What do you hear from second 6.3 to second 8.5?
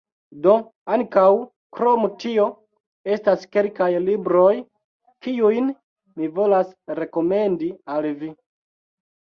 volas rekomendi al vi: